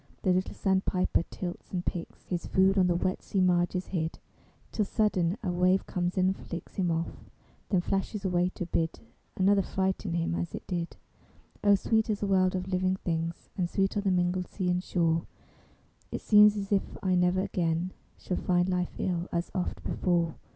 The 0.23 0.33
little 0.33 0.55
sandpiper 0.55 1.21
tilts 1.29 1.69
and 1.71 1.85
picks 1.85 2.23
His 2.25 2.47
food, 2.47 2.75
on 2.79 2.87
the 2.87 2.95
wet 2.95 3.21
sea 3.21 3.39
marges 3.39 3.85
hid, 3.85 4.17
Till 4.71 4.83
sudden 4.83 5.37
a 5.43 5.51
wave 5.51 5.85
comes 5.85 6.17
in 6.17 6.25
and 6.25 6.35
flicks 6.35 6.73
Him 6.77 6.89
off, 6.89 7.29
then 7.69 7.81
flashes 7.81 8.25
away 8.25 8.49
to 8.55 8.65
bid 8.65 9.01
Another 9.37 9.61
frighten 9.61 10.13
him 10.15 10.33
as 10.33 10.55
it 10.55 10.65
did. 10.65 10.97
O 11.63 11.75
sweet 11.75 12.09
is 12.09 12.21
the 12.21 12.25
world 12.25 12.55
of 12.55 12.67
living 12.67 12.95
things, 12.95 13.51
And 13.55 13.69
sweet 13.69 13.95
are 13.95 14.01
the 14.01 14.09
mingled 14.09 14.47
sea 14.47 14.71
and 14.71 14.83
shore! 14.83 15.27
It 16.11 16.21
seems 16.21 16.57
as 16.57 16.71
if 16.71 16.97
I 17.03 17.13
never 17.13 17.41
again 17.41 17.91
Shall 18.17 18.37
find 18.37 18.67
life 18.69 18.95
ill 18.97 19.27
as 19.31 19.51
oft 19.53 19.83
before. 19.83 20.33